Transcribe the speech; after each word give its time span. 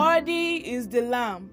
Worthy 0.00 0.66
is 0.66 0.88
the 0.88 1.02
Lamb, 1.02 1.50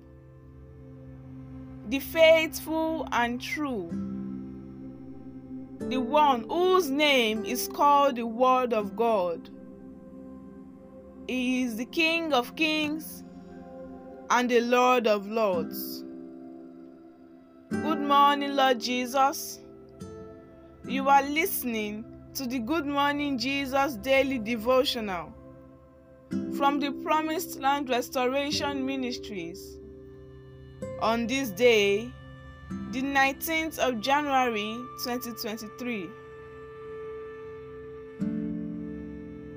the 1.90 2.00
faithful 2.00 3.06
and 3.12 3.42
true, 3.42 3.90
the 5.80 5.98
one 5.98 6.46
whose 6.48 6.90
name 6.90 7.44
is 7.44 7.68
called 7.68 8.16
the 8.16 8.26
Word 8.26 8.72
of 8.72 8.96
God. 8.96 9.50
He 11.28 11.64
is 11.64 11.76
the 11.76 11.84
King 11.84 12.32
of 12.32 12.56
kings 12.56 13.22
and 14.30 14.50
the 14.50 14.62
Lord 14.62 15.08
of 15.08 15.28
lords. 15.28 16.06
Good 17.70 18.00
morning, 18.00 18.56
Lord 18.56 18.80
Jesus. 18.80 19.60
You 20.88 21.10
are 21.10 21.24
listening 21.24 22.06
to 22.36 22.46
the 22.46 22.60
Good 22.60 22.86
Morning 22.86 23.38
Jesus 23.38 23.98
daily 23.98 24.40
devotional 24.40 25.34
from 26.58 26.80
the 26.80 26.92
Promised 27.04 27.60
Land 27.60 27.90
Restoration 27.90 28.86
Ministries. 28.86 29.78
On 31.02 31.28
this 31.28 31.50
day, 31.52 32.12
the 32.92 33.02
19th 33.02 33.80
of 33.80 34.02
January 34.02 34.78
2023. 35.04 36.10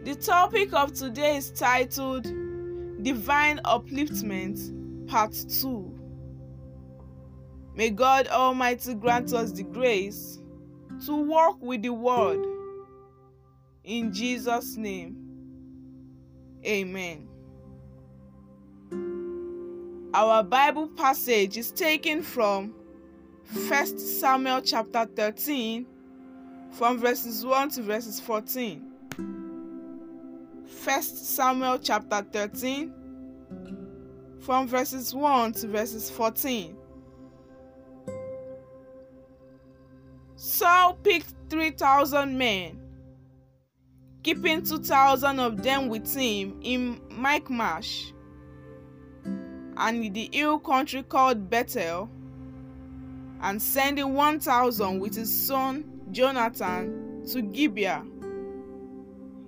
The 0.05 0.15
topic 0.15 0.73
of 0.73 0.93
today 0.93 1.37
is 1.37 1.51
titled 1.51 2.25
Divine 3.03 3.61
Upliftment 3.65 5.09
Part 5.09 5.35
2. 5.61 5.99
May 7.75 7.91
God 7.91 8.29
Almighty 8.29 8.95
grant 8.95 9.33
us 9.33 9.53
the 9.53 9.63
grace 9.63 10.39
to 11.07 11.15
walk 11.15 11.63
with 11.63 11.83
the 11.83 11.91
Word. 11.91 12.45
In 13.85 14.13
Jesus' 14.13 14.77
name, 14.77 15.20
Amen. 16.65 17.27
Our 20.13 20.43
Bible 20.43 20.89
passage 20.89 21.57
is 21.57 21.71
taken 21.71 22.23
from 22.23 22.75
1 23.69 23.99
Samuel 23.99 24.61
chapter 24.61 25.07
13, 25.17 25.87
from 26.73 26.99
verses 26.99 27.45
1 27.45 27.71
to 27.71 27.83
verses 27.83 28.21
14. 28.21 28.83
1 30.85 31.03
Samuel 31.03 31.79
chapter 31.79 32.23
13, 32.33 32.93
from 34.41 34.67
verses 34.67 35.15
1 35.15 35.53
to 35.53 35.69
verses 35.69 36.11
14. 36.11 36.77
Saul 40.37 40.95
picked 40.95 41.35
3,000 41.51 42.37
men, 42.37 42.80
keeping 44.23 44.63
2,000 44.63 45.39
of 45.39 45.63
them 45.63 45.89
with 45.89 46.15
him 46.15 46.59
in 46.63 47.01
Michmash 47.11 48.13
and 49.25 50.05
in 50.05 50.13
the 50.13 50.29
hill 50.33 50.59
country 50.59 51.03
called 51.03 51.49
Bethel, 51.49 52.11
and 53.41 53.61
sending 53.61 54.13
1,000 54.13 55.01
with 55.01 55.15
his 55.15 55.47
son 55.47 56.03
Jonathan 56.11 57.25
to 57.33 57.41
Gibeah 57.41 58.05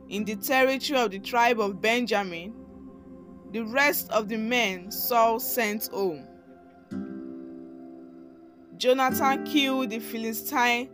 in 0.09 0.25
the 0.25 0.37
territory 0.37 1.01
of 1.01 1.11
the 1.11 1.19
tribe 1.19 1.61
of 1.61 1.81
Benjamin. 1.81 2.55
The 3.53 3.61
rest 3.61 4.11
of 4.11 4.29
the 4.29 4.39
men 4.39 4.91
Saul 4.91 5.39
sent 5.39 5.89
home. 5.89 6.27
Jonathan 8.79 9.45
killed 9.45 9.91
the 9.91 9.99
Philistine 9.99 10.89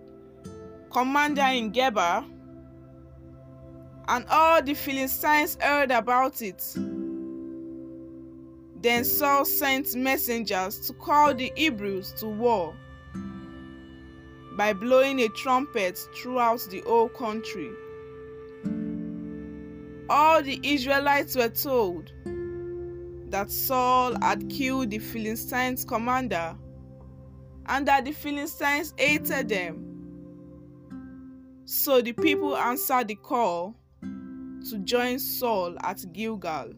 commander 0.90 1.42
in 1.42 1.70
Geba, 1.70 2.24
and 4.08 4.24
all 4.30 4.62
the 4.62 4.72
Philistines 4.72 5.58
heard 5.60 5.90
about 5.90 6.40
it. 6.40 6.64
Then 8.80 9.04
Saul 9.04 9.44
sent 9.44 9.94
messengers 9.94 10.86
to 10.86 10.94
call 10.94 11.34
the 11.34 11.52
Hebrews 11.56 12.12
to 12.14 12.26
war 12.26 12.74
by 14.56 14.72
blowing 14.72 15.20
a 15.20 15.28
trumpet 15.28 15.98
throughout 16.16 16.66
the 16.70 16.80
whole 16.80 17.10
country. 17.10 17.70
All 20.08 20.42
the 20.42 20.58
Israelites 20.62 21.36
were 21.36 21.50
told 21.50 22.10
that 23.30 23.50
Saul 23.50 24.16
had 24.22 24.48
killed 24.48 24.90
the 24.90 25.00
Philistines' 25.00 25.84
commander 25.84 26.56
and 27.66 27.86
that 27.86 28.06
the 28.06 28.12
Philistines 28.12 28.94
hated 28.96 29.50
them. 29.50 29.84
So 31.66 32.00
the 32.00 32.14
people 32.14 32.56
answered 32.56 33.08
the 33.08 33.16
call 33.16 33.77
to 34.70 34.78
join 34.78 35.18
Saul 35.18 35.76
at 35.80 36.04
Gilgal. 36.12 36.72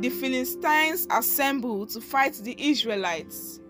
The 0.00 0.10
Philistines 0.10 1.06
assembled 1.10 1.90
to 1.90 2.00
fight 2.00 2.34
the 2.34 2.56
Israelites. 2.58 3.60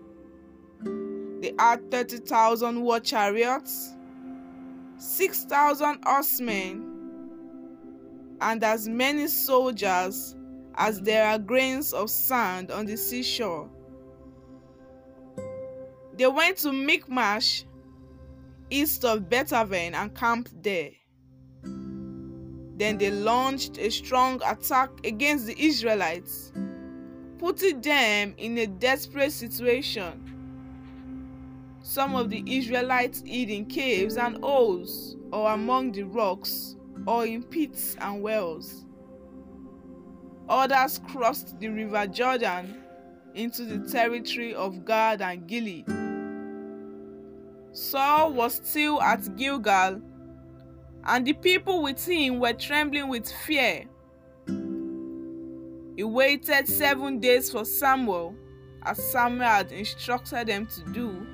They 1.41 1.53
had 1.59 1.91
30,000 1.91 2.81
war 2.81 2.99
chariots, 2.99 3.95
6,000 4.97 6.03
horsemen, 6.05 6.83
and 8.41 8.63
as 8.63 8.87
many 8.87 9.27
soldiers 9.27 10.35
as 10.75 11.01
there 11.01 11.27
are 11.27 11.39
grains 11.39 11.93
of 11.93 12.09
sand 12.09 12.71
on 12.71 12.85
the 12.85 12.97
seashore. 12.97 13.69
They 16.17 16.27
went 16.27 16.57
to 16.57 16.71
Michmash, 16.71 17.63
east 18.69 19.05
of 19.05 19.29
Bethaven, 19.29 19.93
and 19.93 20.15
camped 20.15 20.63
there. 20.63 20.91
Then 22.77 22.99
they 22.99 23.09
launched 23.09 23.79
a 23.79 23.89
strong 23.89 24.39
attack 24.45 24.91
against 25.03 25.47
the 25.47 25.59
Israelites, 25.59 26.51
putting 27.39 27.81
them 27.81 28.35
in 28.37 28.57
a 28.59 28.67
desperate 28.67 29.31
situation. 29.31 30.23
Some 31.81 32.15
of 32.15 32.29
the 32.29 32.43
Israelites 32.45 33.23
hid 33.25 33.49
in 33.49 33.65
caves 33.65 34.17
and 34.17 34.37
holes, 34.43 35.17
or 35.31 35.53
among 35.53 35.93
the 35.93 36.03
rocks, 36.03 36.75
or 37.07 37.25
in 37.25 37.43
pits 37.43 37.95
and 37.99 38.21
wells. 38.21 38.85
Others 40.47 41.01
crossed 41.07 41.59
the 41.59 41.69
river 41.69 42.05
Jordan 42.05 42.83
into 43.33 43.65
the 43.65 43.89
territory 43.89 44.53
of 44.53 44.85
Gad 44.85 45.21
and 45.21 45.47
Gilead. 45.47 45.85
Saul 47.71 48.33
was 48.33 48.55
still 48.55 49.01
at 49.01 49.35
Gilgal, 49.35 50.01
and 51.05 51.25
the 51.25 51.33
people 51.33 51.81
with 51.81 52.05
him 52.05 52.39
were 52.39 52.53
trembling 52.53 53.07
with 53.07 53.31
fear. 53.31 53.85
He 55.95 56.03
waited 56.03 56.67
seven 56.67 57.19
days 57.19 57.51
for 57.51 57.65
Samuel, 57.65 58.35
as 58.83 59.03
Samuel 59.11 59.47
had 59.47 59.71
instructed 59.71 60.47
them 60.47 60.67
to 60.67 60.83
do. 60.91 61.25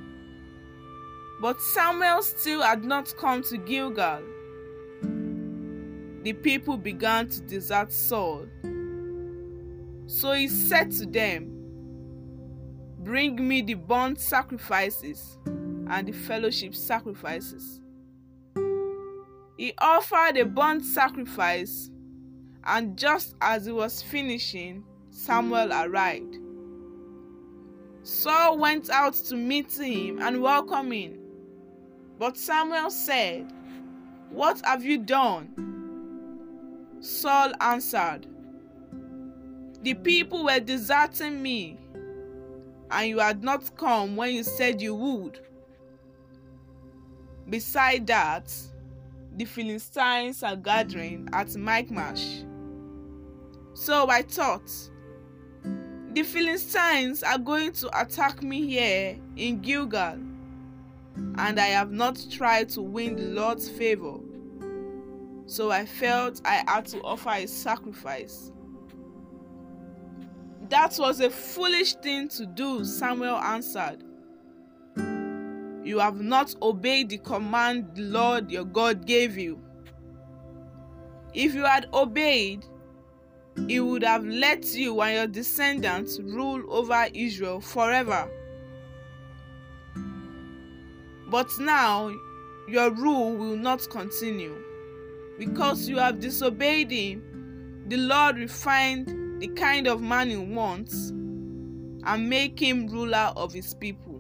But 1.42 1.60
Samuel 1.62 2.22
still 2.24 2.62
had 2.62 2.86
not 2.86 3.14
come 3.18 3.44
to 3.44 3.58
Gilgal. 3.58 4.22
The 6.24 6.32
people 6.32 6.78
began 6.78 7.28
to 7.28 7.42
desert 7.42 7.92
Saul. 7.92 8.48
So 10.08 10.32
he 10.32 10.48
said 10.48 10.92
to 10.92 11.06
them, 11.06 11.50
Bring 13.00 13.46
me 13.46 13.62
the 13.62 13.74
burnt 13.74 14.22
sacrifices 14.22 15.38
and 15.46 16.08
the 16.08 16.14
fellowship 16.14 16.74
sacrifices. 16.74 17.82
He 19.64 19.74
offered 19.78 20.36
a 20.36 20.44
burnt 20.44 20.84
sacrifice, 20.84 21.90
and 22.66 22.98
just 22.98 23.34
as 23.40 23.66
he 23.66 23.72
was 23.72 24.02
finishing, 24.02 24.84
Samuel 25.10 25.72
arrived. 25.72 26.38
Saul 28.02 28.58
went 28.58 28.90
out 28.90 29.14
to 29.14 29.38
meet 29.38 29.72
him 29.72 30.22
and 30.22 30.42
welcome 30.42 30.92
him. 30.92 31.18
But 32.20 32.36
Samuel 32.36 32.92
said, 32.92 33.54
What 34.32 34.60
have 34.66 34.84
you 34.84 34.98
done? 34.98 35.54
Saul 37.00 37.54
answered, 37.62 38.28
The 39.82 39.94
people 39.94 40.44
were 40.44 40.60
deserting 40.60 41.42
me, 41.42 41.78
and 42.92 43.08
you 43.08 43.20
had 43.20 43.42
not 43.42 43.78
come 43.78 44.18
when 44.18 44.34
you 44.34 44.44
said 44.44 44.82
you 44.82 44.94
would. 44.94 45.40
Beside 47.50 48.08
that, 48.08 48.54
the 49.38 49.46
Philistines 49.46 50.44
are 50.44 50.56
gathering 50.56 51.28
at 51.34 51.56
Michmash. 51.56 52.44
So 53.74 54.08
I 54.10 54.22
thought, 54.22 54.70
the 56.14 56.24
Philistines 56.24 57.24
are 57.24 57.40
going 57.40 57.72
to 57.74 58.00
attack 58.00 58.44
me 58.44 58.68
here 58.68 59.18
in 59.36 59.62
Gilgal, 59.62 60.20
and 61.16 61.60
I 61.60 61.68
have 61.68 61.92
not 61.92 62.24
tried 62.30 62.70
to 62.70 62.82
win 62.82 63.16
the 63.16 63.24
Lord's 63.24 63.68
favor. 63.68 64.20
So 65.48 65.72
I 65.72 65.86
felt 65.86 66.42
I 66.46 66.64
had 66.68 66.86
to 66.88 67.02
offer 67.02 67.32
a 67.32 67.48
sacrifice. 67.48 68.52
That 70.70 70.96
was 71.00 71.20
a 71.20 71.30
foolish 71.30 71.96
thing 71.96 72.30
to 72.30 72.46
do, 72.46 72.86
Samuel 72.86 73.38
answered. 73.38 74.04
You 75.84 76.00
have 76.00 76.22
not 76.22 76.56
obeyed 76.62 77.10
the 77.10 77.18
command 77.18 77.96
the 77.96 78.04
Lord 78.04 78.50
your 78.50 78.64
God 78.64 79.06
gave 79.06 79.38
you. 79.38 79.60
If 81.34 81.54
you 81.54 81.64
had 81.66 81.88
obeyed, 81.94 82.66
he 83.68 83.80
would 83.80 84.04
have 84.04 84.26
let 84.26 84.74
you 84.74 85.02
and 85.02 85.16
your 85.16 85.28
descendants 85.28 86.20
rule 86.20 86.64
over 86.70 87.08
Israel 87.14 87.60
forever. 87.60 88.30
But 91.30 91.50
now 91.60 92.12
your 92.68 92.92
rule 92.92 93.36
will 93.36 93.58
not 93.58 93.90
continue. 93.90 94.56
Because 95.38 95.90
you 95.90 95.98
have 95.98 96.20
disobeyed 96.20 96.92
him, 96.92 97.84
the 97.88 97.98
Lord 97.98 98.38
will 98.38 98.48
find 98.48 99.42
the 99.42 99.48
kind 99.48 99.88
of 99.88 100.02
man 100.02 100.30
he 100.30 100.38
wants 100.38 101.10
and 101.10 102.30
make 102.30 102.60
him 102.60 102.88
ruler 102.88 103.34
of 103.36 103.52
his 103.52 103.74
people. 103.74 104.13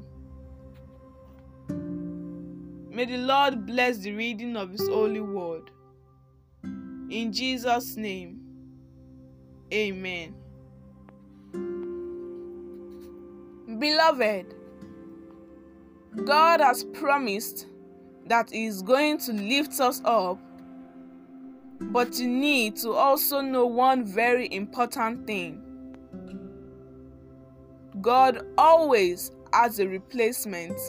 May 2.93 3.05
the 3.05 3.17
Lord 3.17 3.65
bless 3.65 3.97
the 3.97 4.13
reading 4.13 4.55
of 4.55 4.69
his 4.69 4.87
holy 4.87 5.19
word. 5.19 5.71
In 6.63 7.31
Jesus' 7.33 7.97
name, 7.97 8.39
amen. 9.73 10.35
Beloved, 13.79 14.53
God 16.23 16.61
has 16.61 16.83
promised 16.83 17.65
that 18.27 18.51
He 18.51 18.65
is 18.65 18.83
going 18.83 19.17
to 19.19 19.33
lift 19.33 19.79
us 19.79 19.99
up, 20.05 20.37
but 21.79 22.19
you 22.19 22.27
need 22.27 22.75
to 22.77 22.91
also 22.91 23.41
know 23.41 23.65
one 23.65 24.05
very 24.05 24.53
important 24.53 25.25
thing 25.25 25.63
God 28.01 28.45
always 28.57 29.31
has 29.53 29.79
a 29.79 29.87
replacement. 29.87 30.79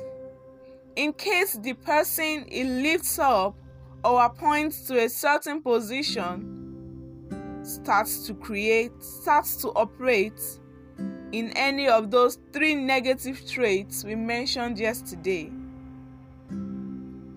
In 0.97 1.13
case 1.13 1.55
the 1.55 1.73
person 1.75 2.47
He 2.49 2.65
lifts 2.65 3.19
up 3.19 3.57
or 4.05 4.25
appoints 4.25 4.87
to 4.89 5.03
a 5.03 5.09
certain 5.09 5.63
position 5.63 6.51
starts 7.63 8.27
to 8.27 8.35
create, 8.35 8.93
starts 9.03 9.57
to 9.57 9.69
operate 9.71 10.41
in 11.33 11.51
any 11.57 11.89
of 11.89 12.11
those 12.11 12.39
three 12.53 12.75
negative 12.75 13.49
traits 13.51 14.05
we 14.05 14.15
mentioned 14.15 14.79
yesterday 14.79 15.51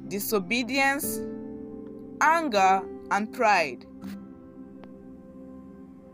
disobedience, 0.07 1.19
anger, 2.21 2.81
and 3.11 3.33
pride. 3.33 3.85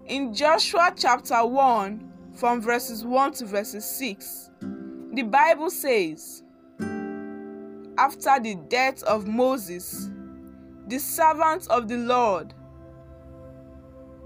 In 0.07 0.33
Joshua 0.33 0.93
chapter 0.95 1.45
1, 1.45 2.11
from 2.35 2.61
verses 2.61 3.05
1 3.05 3.33
to 3.33 3.45
verses 3.45 3.85
6, 3.85 4.49
the 5.13 5.23
Bible 5.23 5.69
says, 5.69 6.42
After 7.97 8.39
the 8.39 8.55
death 8.69 9.03
of 9.03 9.27
Moses, 9.27 10.09
the 10.87 10.97
servant 10.97 11.67
of 11.69 11.87
the 11.87 11.97
Lord, 11.97 12.53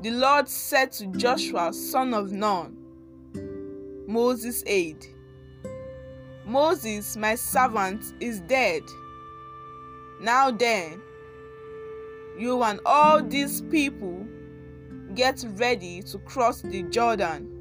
the 0.01 0.11
Lord 0.11 0.47
said 0.47 0.91
to 0.93 1.07
Joshua, 1.07 1.73
son 1.73 2.13
of 2.13 2.31
Nun, 2.31 2.77
Moses' 4.07 4.63
aide, 4.65 5.05
Moses, 6.45 7.17
my 7.17 7.35
servant, 7.35 8.13
is 8.21 8.39
dead. 8.41 8.83
Now 10.21 10.49
then, 10.49 11.01
you 12.37 12.63
and 12.63 12.79
all 12.85 13.21
these 13.21 13.61
people 13.61 14.25
get 15.13 15.43
ready 15.57 16.01
to 16.03 16.19
cross 16.19 16.61
the 16.61 16.83
Jordan 16.83 17.53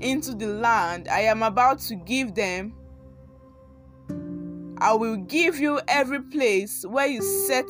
into 0.00 0.34
the 0.34 0.46
land 0.46 1.08
I 1.08 1.20
am 1.20 1.42
about 1.42 1.80
to 1.80 1.96
give 1.96 2.34
them. 2.34 2.74
I 4.80 4.94
will 4.94 5.16
give 5.16 5.58
you 5.58 5.78
every 5.88 6.22
place 6.22 6.84
where 6.86 7.06
you 7.06 7.20
set 7.20 7.68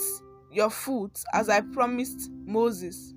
your 0.53 0.71
foot 0.71 1.23
as 1.33 1.49
I 1.49 1.61
promised 1.61 2.31
Moses. 2.45 3.15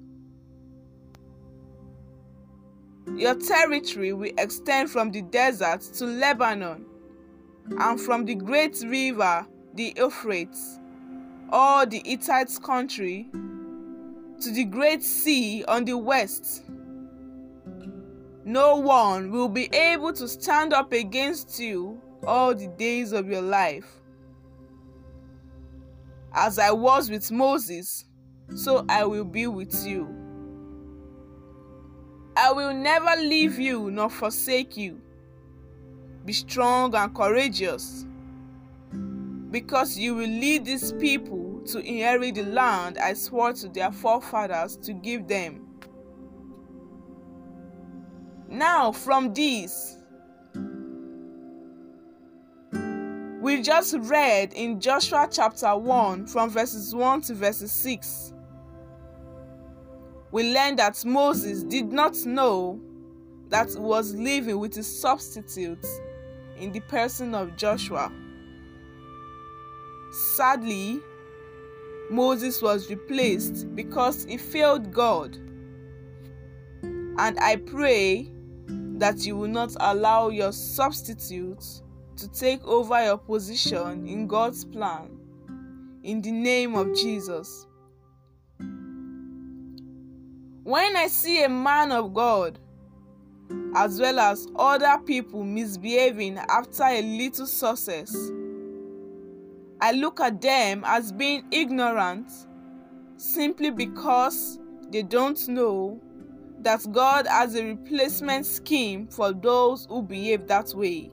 Your 3.16 3.36
territory 3.36 4.14
will 4.14 4.32
extend 4.38 4.90
from 4.90 5.12
the 5.12 5.22
desert 5.22 5.82
to 5.98 6.06
Lebanon, 6.06 6.86
and 7.78 8.02
from 8.02 8.26
the 8.26 8.34
great 8.34 8.82
river, 8.86 9.46
the 9.76 9.94
Euphrates, 9.96 10.80
all 11.52 11.86
the 11.86 12.02
Hittites' 12.04 12.58
country, 12.58 13.30
to 13.32 14.52
the 14.52 14.64
great 14.66 15.04
sea 15.04 15.64
on 15.68 15.86
the 15.86 15.98
west. 15.98 16.64
No 18.44 18.78
one 18.78 19.32
will 19.32 19.50
be 19.50 19.70
able 19.74 20.14
to 20.14 20.28
stand 20.28 20.74
up 20.74 20.92
against 20.94 21.60
you 21.60 22.02
all 22.24 22.56
the 22.56 22.68
days 22.68 23.12
of 23.12 23.28
your 23.28 23.42
life. 23.42 23.86
As 26.34 26.58
I 26.58 26.72
was 26.72 27.10
with 27.10 27.32
Moses, 27.32 28.06
so 28.56 28.86
I 28.90 29.06
will 29.06 29.26
be 29.26 29.48
with 29.48 29.86
you. 29.86 30.08
I 32.36 32.52
will 32.52 32.74
never 32.74 33.16
leave 33.22 33.60
you 33.60 33.92
nor 33.92 34.10
forsake 34.10 34.76
you. 34.76 35.00
Be 36.26 36.34
strong 36.34 36.96
and 36.96 37.14
courageous, 37.14 38.06
because 39.52 39.98
you 39.98 40.16
will 40.16 40.28
lead 40.28 40.66
these 40.66 40.92
people 40.94 41.62
to 41.68 41.80
inherit 41.80 42.36
the 42.36 42.44
land 42.44 42.98
I 42.98 43.14
swore 43.14 43.54
to 43.54 43.70
their 43.70 43.92
forefathers 43.92 44.78
to 44.78 44.94
give 44.94 45.28
them. 45.28 45.68
Now, 48.50 48.92
from 48.92 49.34
this, 49.34 49.98
we 53.54 53.62
just 53.62 53.94
read 54.00 54.52
in 54.54 54.80
Joshua 54.80 55.28
chapter 55.30 55.78
1 55.78 56.26
from 56.26 56.50
verses 56.50 56.96
1 56.96 57.22
to 57.22 57.36
verses 57.36 57.72
6 57.72 58.34
we 60.32 60.52
learn 60.52 60.76
that 60.78 61.06
Moses 61.06 61.62
did 61.62 61.94
not 61.94 62.16
know 62.26 62.80
that 63.50 63.70
he 63.70 63.78
was 63.78 64.16
living 64.16 64.58
with 64.58 64.74
his 64.74 64.88
substitute 65.00 65.86
in 66.58 66.72
the 66.72 66.80
person 66.80 67.36
of 67.36 67.56
Joshua. 67.56 68.12
Sadly, 70.36 71.00
Moses 72.10 72.60
was 72.60 72.90
replaced 72.90 73.76
because 73.76 74.26
he 74.26 74.38
failed 74.38 74.92
God. 74.92 75.36
And 76.82 77.38
I 77.40 77.58
pray 77.58 78.32
that 78.98 79.28
you 79.28 79.38
will 79.38 79.50
not 79.50 79.76
allow 79.80 80.30
your 80.30 80.52
substitute 80.52 81.83
to 82.18 82.28
take 82.30 82.64
over 82.66 83.04
your 83.04 83.18
position 83.18 84.08
in 84.08 84.28
God's 84.28 84.66
plan. 84.66 85.10
In 86.04 86.22
the 86.22 86.32
name 86.32 86.76
of 86.76 86.96
Jesus. 86.96 87.66
When 90.64 90.96
I 90.96 91.08
see 91.08 91.44
a 91.44 91.50
man 91.50 91.92
of 91.92 92.14
God, 92.14 92.60
as 93.76 94.00
well 94.00 94.20
as 94.20 94.48
other 94.56 94.98
people 95.06 95.44
misbehaving 95.44 96.38
after 96.38 96.84
a 96.84 97.02
little 97.02 97.46
success, 97.46 98.16
I 99.82 99.92
look 99.92 100.20
at 100.22 100.42
them 100.42 100.84
as 100.86 101.12
being 101.12 101.46
ignorant 101.52 102.32
simply 103.18 103.72
because 103.72 104.60
they 104.92 105.04
don't 105.04 105.48
know 105.48 106.02
that 106.60 106.90
God 106.92 107.28
has 107.28 107.56
a 107.56 107.66
replacement 107.66 108.46
scheme 108.46 109.08
for 109.08 109.34
those 109.34 109.86
who 109.90 110.02
behave 110.02 110.48
that 110.48 110.74
way. 110.74 111.12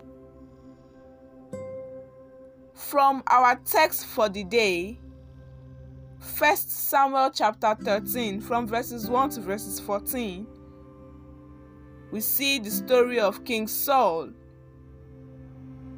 From 2.80 3.22
our 3.26 3.56
text 3.56 4.06
for 4.06 4.30
the 4.30 4.42
day, 4.42 4.98
First 6.18 6.70
Samuel 6.70 7.30
chapter 7.30 7.76
13 7.78 8.40
from 8.40 8.66
verses 8.66 9.08
1 9.08 9.30
to 9.30 9.40
verses 9.42 9.78
14 9.80 10.46
we 12.10 12.20
see 12.20 12.58
the 12.58 12.70
story 12.70 13.20
of 13.20 13.44
King 13.44 13.68
Saul 13.68 14.30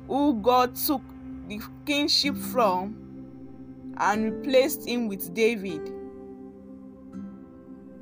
who 0.09 0.35
God 0.43 0.75
took 0.75 1.03
the 1.47 1.61
kingship 1.87 2.37
from 2.37 2.97
and 3.99 4.25
replaced 4.25 4.87
him 4.87 5.07
with 5.07 5.33
David. 5.33 5.89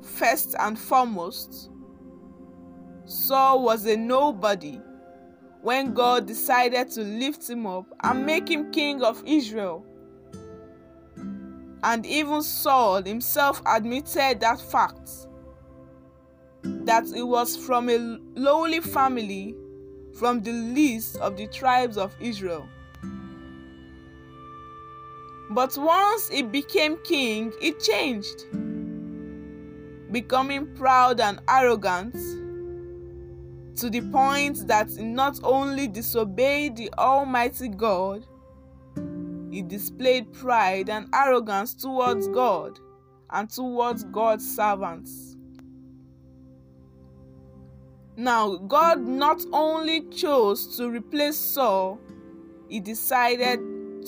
First 0.01 0.55
and 0.59 0.77
foremost, 0.77 1.69
Saul 3.05 3.63
was 3.63 3.85
a 3.85 3.95
nobody 3.95 4.81
when 5.61 5.93
God 5.93 6.25
decided 6.25 6.89
to 6.91 7.01
lift 7.01 7.49
him 7.49 7.65
up 7.67 7.85
and 8.03 8.25
make 8.25 8.49
him 8.49 8.71
king 8.71 9.03
of 9.03 9.21
Israel 9.25 9.85
and 11.83 12.05
even 12.05 12.41
Saul 12.41 13.03
himself 13.03 13.61
admitted 13.65 14.39
that 14.39 14.61
fact 14.61 15.09
that 16.63 17.05
he 17.07 17.23
was 17.23 17.57
from 17.57 17.89
a 17.89 17.97
lowly 18.35 18.79
family 18.79 19.55
from 20.13 20.41
the 20.41 20.51
least 20.51 21.17
of 21.17 21.37
the 21.37 21.47
tribes 21.47 21.97
of 21.97 22.13
Israel. 22.19 22.67
But 25.49 25.75
once 25.77 26.29
he 26.29 26.43
became 26.43 26.97
king, 27.03 27.51
it 27.61 27.79
changed, 27.79 28.45
becoming 30.11 30.73
proud 30.75 31.19
and 31.19 31.41
arrogant 31.49 32.15
to 33.81 33.89
the 33.89 34.01
point 34.11 34.67
that 34.67 34.91
he 34.91 35.03
not 35.03 35.39
only 35.41 35.87
disobeyed 35.87 36.75
the 36.75 36.93
Almighty 36.99 37.67
God, 37.67 38.27
he 39.49 39.63
displayed 39.63 40.31
pride 40.33 40.87
and 40.87 41.09
arrogance 41.15 41.73
towards 41.73 42.27
God 42.27 42.79
and 43.31 43.49
towards 43.49 44.03
God's 44.03 44.47
servants. 44.55 45.35
Now, 48.15 48.57
God 48.57 49.01
not 49.01 49.43
only 49.51 50.01
chose 50.09 50.77
to 50.77 50.87
replace 50.87 51.37
Saul, 51.37 51.99
he 52.69 52.79
decided 52.79 53.59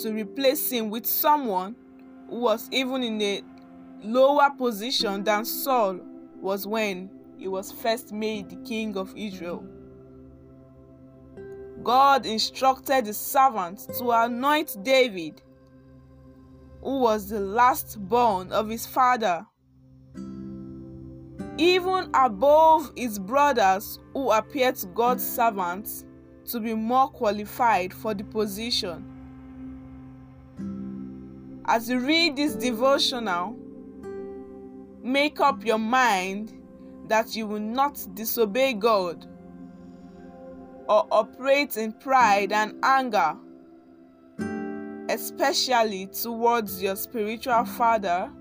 to 0.03 0.13
replace 0.13 0.69
him 0.69 0.91
with 0.91 1.07
someone 1.07 1.75
who 2.29 2.41
was 2.41 2.69
even 2.71 3.01
in 3.01 3.19
a 3.19 3.41
lower 4.03 4.51
position 4.55 5.23
than 5.23 5.45
Saul 5.45 5.99
was 6.39 6.67
when 6.67 7.09
he 7.43 7.49
was 7.49 7.73
first 7.73 8.13
made 8.13 8.49
the 8.49 8.55
king 8.65 8.95
of 8.95 9.13
Israel. 9.17 9.65
God 11.83 12.25
instructed 12.25 13.05
his 13.05 13.17
servant 13.17 13.85
to 13.97 14.11
anoint 14.11 14.77
David, 14.81 15.41
who 16.81 16.99
was 16.99 17.27
the 17.27 17.41
last 17.41 17.99
born 18.07 18.53
of 18.53 18.69
his 18.69 18.85
father, 18.85 19.45
even 21.57 22.09
above 22.13 22.93
his 22.95 23.19
brothers 23.19 23.99
who 24.13 24.31
appeared 24.31 24.77
to 24.77 24.87
God's 24.87 25.27
servants 25.27 26.05
to 26.45 26.61
be 26.61 26.73
more 26.73 27.09
qualified 27.09 27.93
for 27.93 28.13
the 28.13 28.23
position. 28.23 29.03
As 31.65 31.89
you 31.89 31.99
read 31.99 32.37
this 32.37 32.55
devotional, 32.55 33.57
make 35.03 35.41
up 35.41 35.65
your 35.65 35.77
mind 35.77 36.53
that 37.07 37.35
you 37.35 37.47
will 37.47 37.59
not 37.59 38.05
disobey 38.13 38.73
God 38.73 39.25
or 40.87 41.07
operate 41.11 41.77
in 41.77 41.91
pride 41.93 42.51
and 42.51 42.75
anger, 42.83 43.35
especially 45.09 46.07
towards 46.07 46.81
your 46.81 46.95
spiritual 46.95 47.65
father 47.65 48.31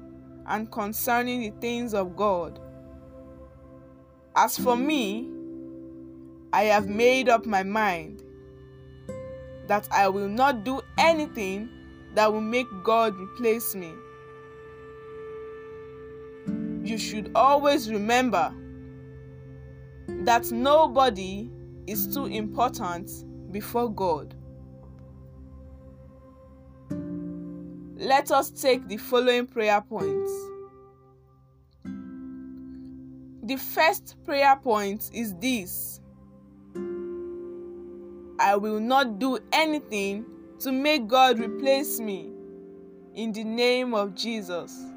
and 0.46 0.70
concerning 0.70 1.40
the 1.40 1.50
things 1.60 1.94
of 1.94 2.16
God. 2.16 2.58
As 4.34 4.58
for 4.58 4.76
me, 4.76 5.28
I 6.52 6.64
have 6.64 6.88
made 6.88 7.28
up 7.28 7.46
my 7.46 7.62
mind 7.62 8.22
that 9.68 9.88
I 9.92 10.08
will 10.08 10.28
not 10.28 10.64
do 10.64 10.80
anything 10.98 11.68
that 12.14 12.32
will 12.32 12.40
make 12.40 12.66
God 12.82 13.14
replace 13.16 13.74
me. 13.74 13.92
You 16.82 16.98
should 16.98 17.30
always 17.34 17.90
remember 17.90 18.52
that 20.08 20.50
nobody 20.50 21.50
is 21.86 22.12
too 22.12 22.26
important 22.26 23.10
before 23.52 23.90
God. 23.90 24.34
Let 27.96 28.32
us 28.32 28.50
take 28.50 28.88
the 28.88 28.96
following 28.96 29.46
prayer 29.46 29.80
points. 29.80 30.32
The 33.44 33.56
first 33.56 34.16
prayer 34.24 34.56
point 34.56 35.10
is 35.12 35.34
this 35.36 36.00
I 38.40 38.56
will 38.56 38.80
not 38.80 39.20
do 39.20 39.38
anything 39.52 40.24
to 40.60 40.72
make 40.72 41.06
God 41.06 41.38
replace 41.38 42.00
me 42.00 42.32
in 43.14 43.30
the 43.32 43.44
name 43.44 43.94
of 43.94 44.16
Jesus. 44.16 44.91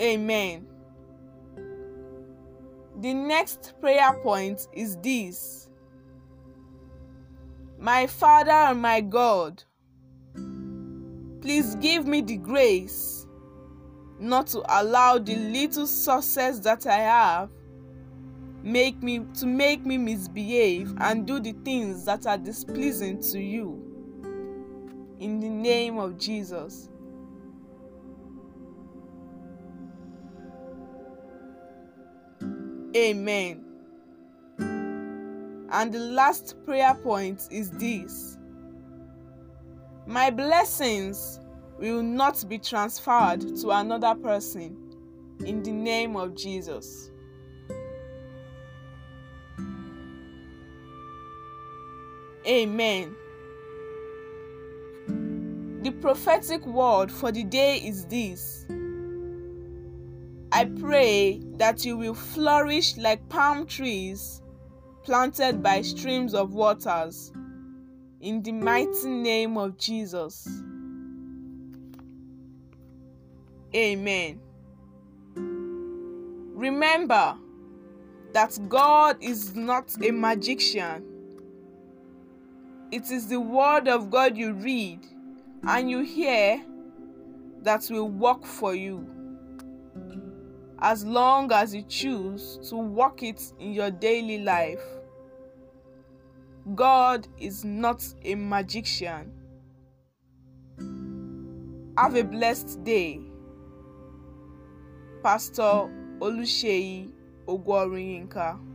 Amen. 0.00 0.66
The 3.00 3.14
next 3.14 3.74
prayer 3.80 4.14
point 4.22 4.66
is 4.72 4.96
this. 4.96 5.68
My 7.78 8.06
Father 8.06 8.50
and 8.50 8.80
my 8.80 9.00
God, 9.00 9.62
please 11.40 11.74
give 11.76 12.06
me 12.06 12.20
the 12.20 12.36
grace 12.36 13.26
not 14.18 14.46
to 14.48 14.62
allow 14.68 15.18
the 15.18 15.34
little 15.34 15.86
success 15.86 16.58
that 16.60 16.86
I 16.86 16.98
have 16.98 17.50
make 18.62 19.02
me 19.02 19.20
to 19.32 19.46
make 19.46 19.86
me 19.86 19.96
misbehave 19.96 20.92
and 20.98 21.26
do 21.26 21.40
the 21.40 21.52
things 21.64 22.04
that 22.04 22.26
are 22.26 22.36
displeasing 22.36 23.20
to 23.22 23.40
you. 23.40 23.82
In 25.18 25.40
the 25.40 25.48
name 25.48 25.98
of 25.98 26.18
Jesus 26.18 26.89
Amen. 32.96 33.64
And 34.58 35.94
the 35.94 36.00
last 36.00 36.56
prayer 36.64 36.94
point 36.94 37.46
is 37.50 37.70
this 37.70 38.36
My 40.06 40.30
blessings 40.30 41.40
will 41.78 42.02
not 42.02 42.44
be 42.48 42.58
transferred 42.58 43.56
to 43.56 43.70
another 43.70 44.14
person 44.14 44.76
in 45.44 45.62
the 45.62 45.72
name 45.72 46.16
of 46.16 46.34
Jesus. 46.34 47.10
Amen. 52.46 53.14
The 55.82 55.92
prophetic 56.00 56.66
word 56.66 57.12
for 57.12 57.30
the 57.30 57.44
day 57.44 57.76
is 57.78 58.04
this 58.06 58.66
I 60.60 60.66
pray 60.66 61.40
that 61.56 61.86
you 61.86 61.96
will 61.96 62.12
flourish 62.12 62.98
like 62.98 63.26
palm 63.30 63.66
trees 63.66 64.42
planted 65.04 65.62
by 65.62 65.80
streams 65.80 66.34
of 66.34 66.52
waters. 66.52 67.32
In 68.20 68.42
the 68.42 68.52
mighty 68.52 69.08
name 69.08 69.56
of 69.56 69.78
Jesus. 69.78 70.46
Amen. 73.74 74.38
Remember 76.54 77.38
that 78.34 78.58
God 78.68 79.16
is 79.22 79.54
not 79.54 79.94
a 80.04 80.10
magician. 80.10 81.06
It 82.92 83.10
is 83.10 83.28
the 83.28 83.40
word 83.40 83.88
of 83.88 84.10
God 84.10 84.36
you 84.36 84.52
read 84.52 85.06
and 85.62 85.90
you 85.90 86.00
hear 86.00 86.62
that 87.62 87.88
will 87.88 88.10
work 88.10 88.44
for 88.44 88.74
you 88.74 89.19
as 90.82 91.04
long 91.04 91.52
as 91.52 91.74
you 91.74 91.82
choose 91.82 92.58
to 92.68 92.76
walk 92.76 93.22
it 93.22 93.52
in 93.58 93.72
your 93.72 93.90
daily 93.90 94.38
life. 94.38 94.82
God 96.74 97.26
is 97.38 97.64
not 97.64 98.02
a 98.24 98.34
magician. 98.34 99.32
Have 101.98 102.14
a 102.14 102.24
blessed 102.24 102.82
day. 102.84 103.20
Pastor 105.22 105.90
Oluseyi 106.20 107.10
Ogworiyinka. 107.46 108.69